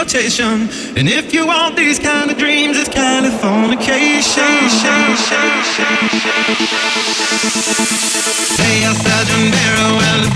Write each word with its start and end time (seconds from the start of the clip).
And 0.00 1.08
if 1.08 1.34
you 1.34 1.44
want 1.46 1.74
these 1.74 1.98
kind 1.98 2.30
of 2.30 2.38
dreams, 2.38 2.78
it's 2.78 2.88
kind 2.88 3.26
of 3.26 3.32
fornication. 3.40 4.46
Hey, 8.54 8.84
outside 8.84 9.26
the 9.26 9.38
mirror, 9.50 9.90
well, 9.98 10.22
the 10.22 10.30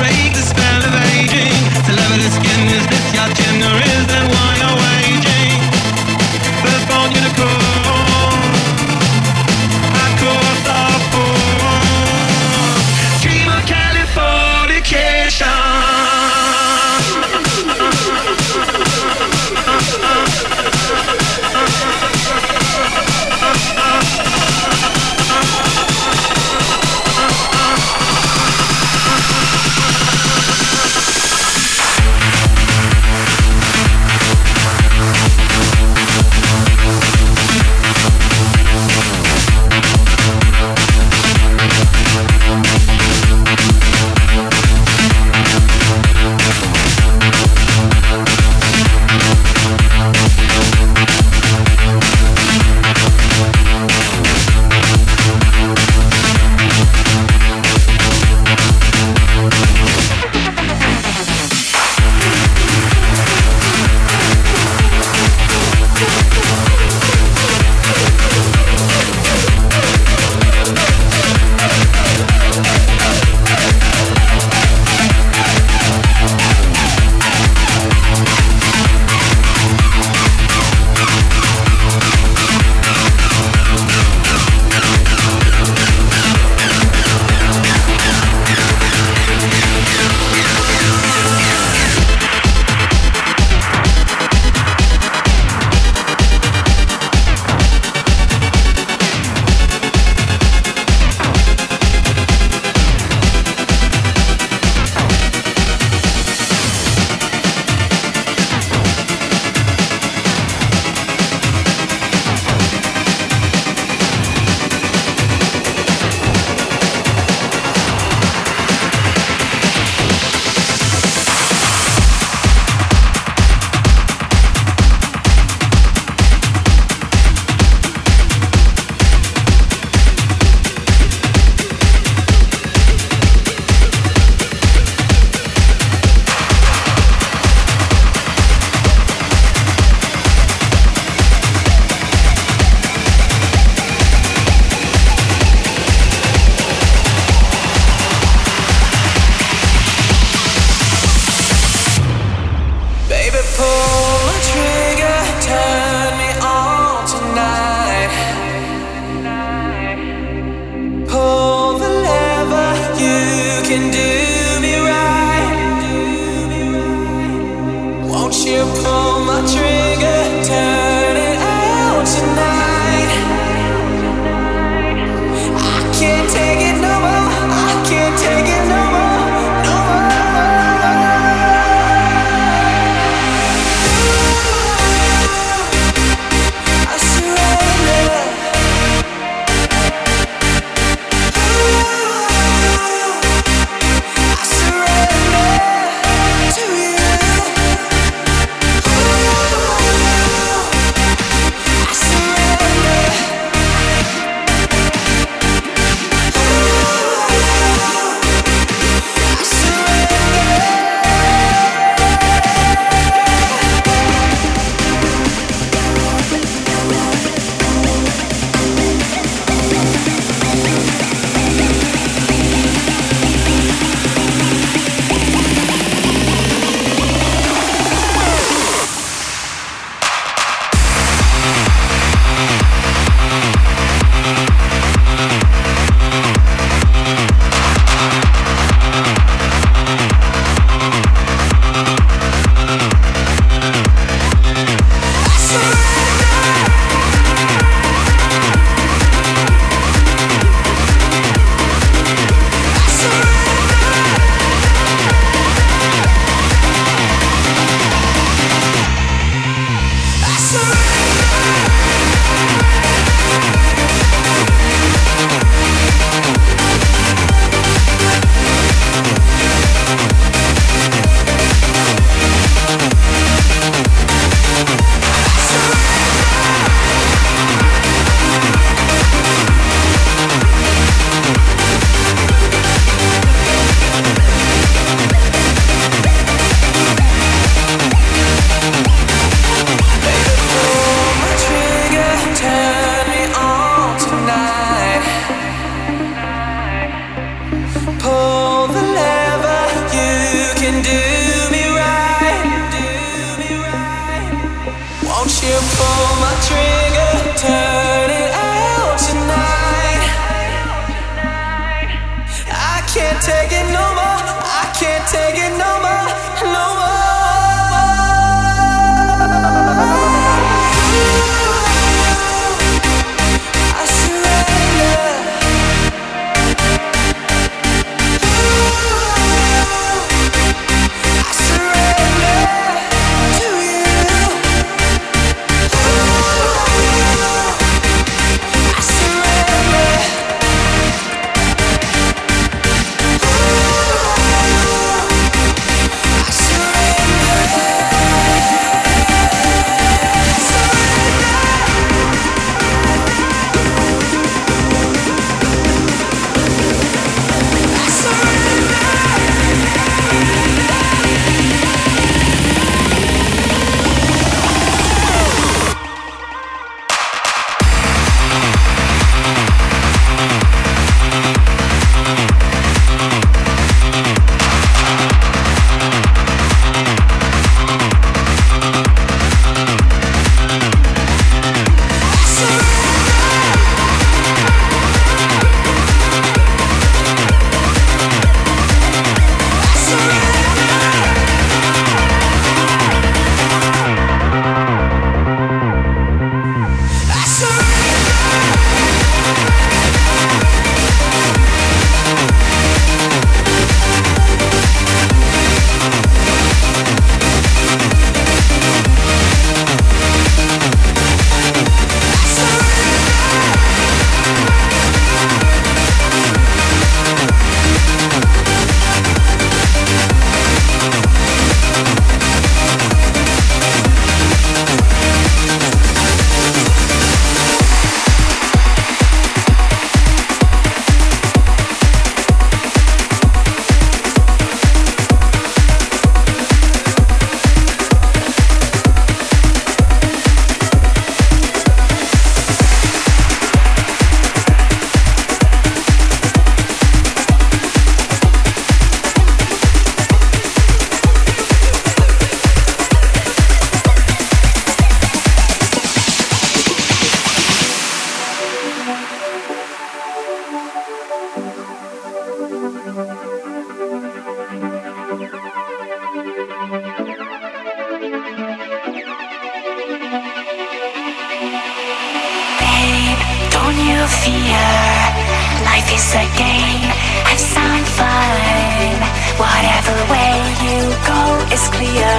Life 475.72 475.88
is 475.88 476.12
a 476.12 476.26
game, 476.36 476.92
have 477.32 477.40
some 477.40 477.84
fun. 477.96 478.92
Whatever 479.40 479.96
way 480.12 480.36
you 480.60 480.80
go 481.08 481.22
is 481.48 481.64
clear. 481.72 482.12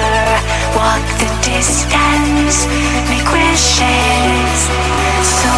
Walk 0.74 1.06
the 1.22 1.30
distance, 1.46 2.66
make 3.06 3.28
wishes. 3.30 4.58
So 5.38 5.54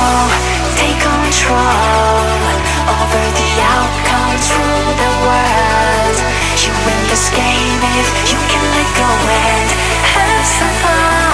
take 0.77 1.01
control 1.01 2.37
over 3.01 3.23
the 3.41 3.51
outcome, 3.65 4.37
rule 4.45 4.93
the 5.01 5.13
world. 5.25 6.17
You 6.61 6.73
win 6.85 7.01
this 7.09 7.33
game 7.33 7.81
if 7.97 8.09
you 8.29 8.39
can 8.53 8.65
let 8.77 8.89
go 8.93 9.09
and 9.09 9.69
have 10.13 10.45
some 10.45 10.75
fun. 10.85 11.26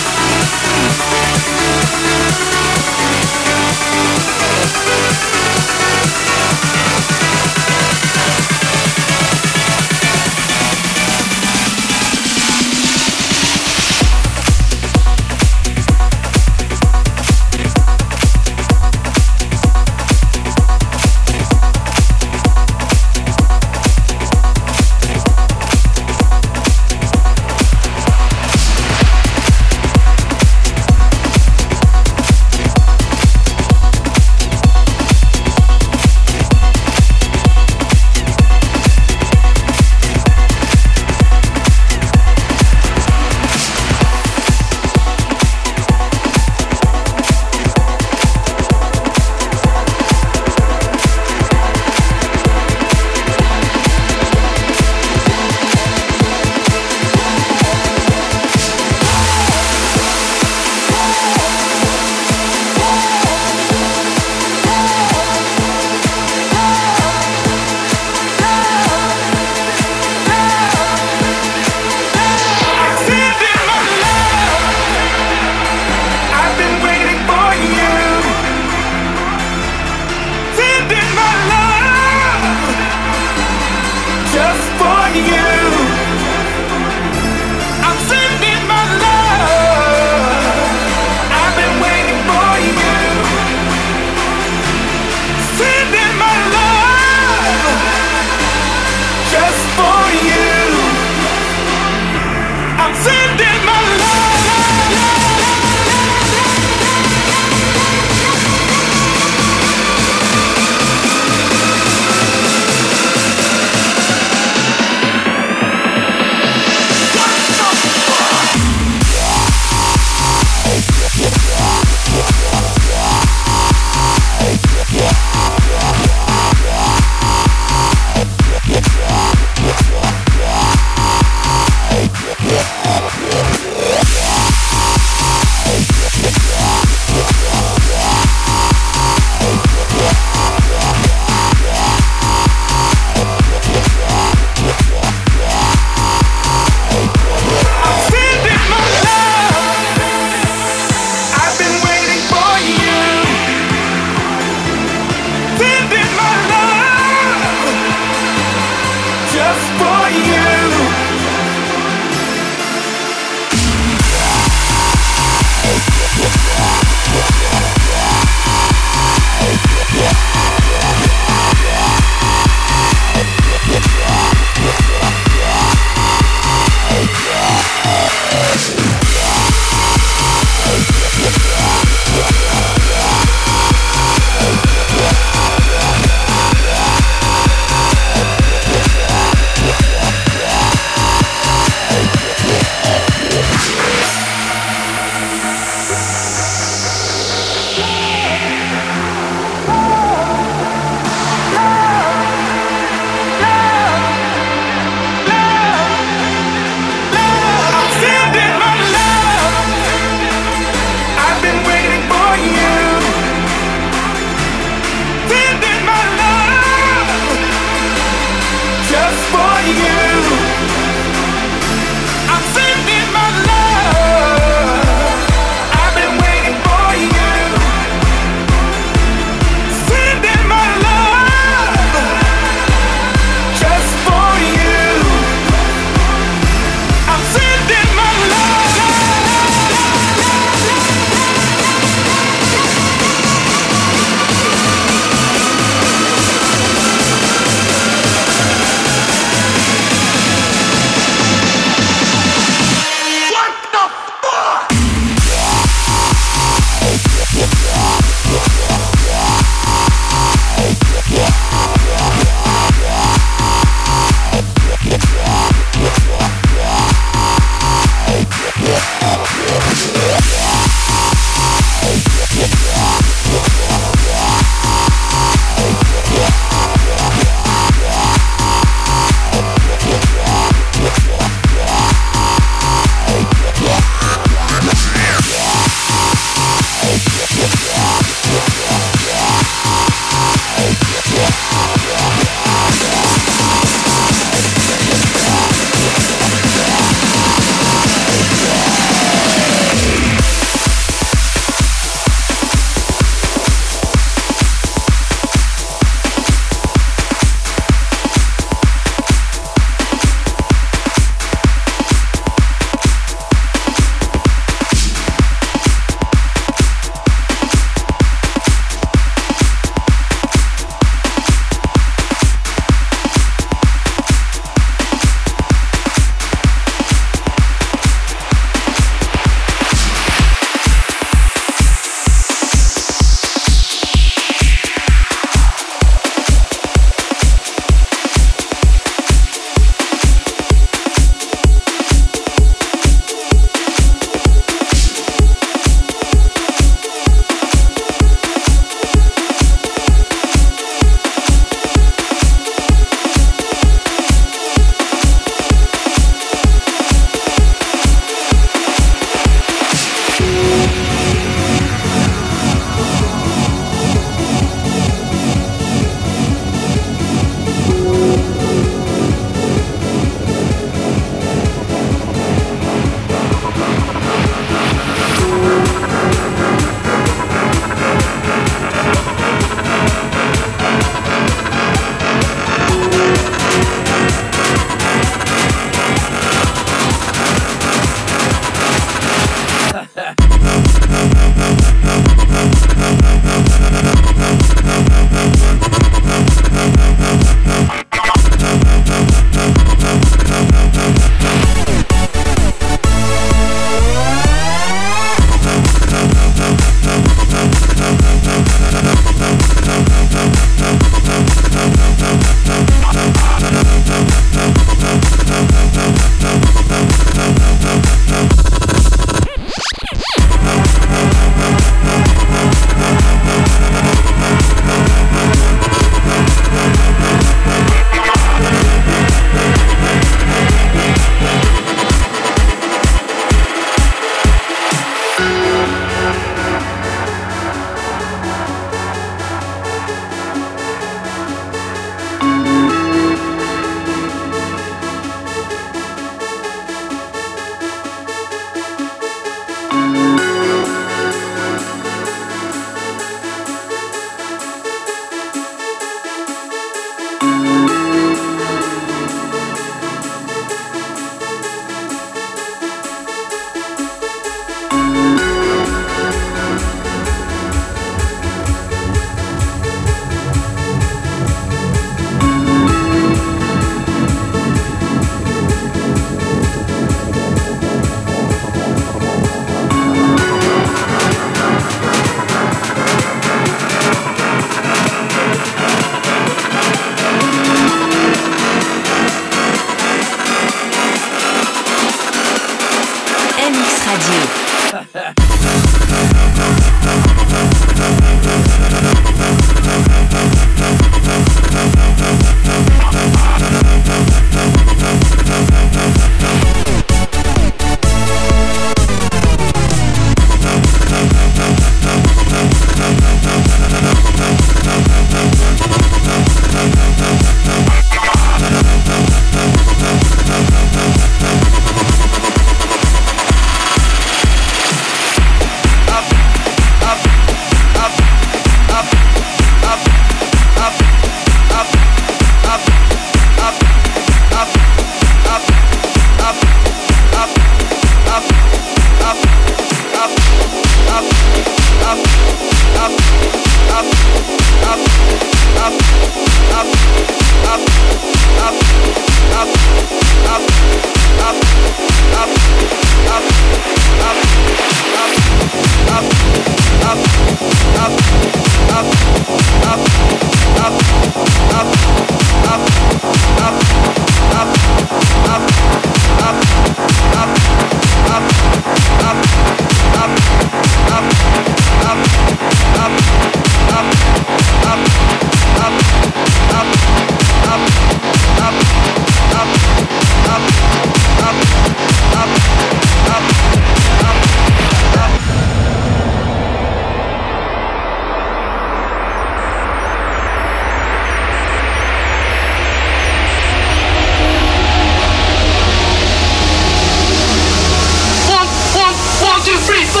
free. 599.71 600.00